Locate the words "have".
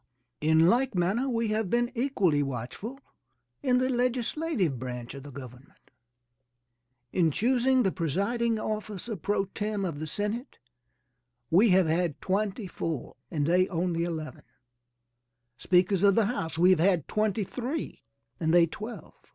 1.49-1.69, 11.69-11.85, 16.71-16.79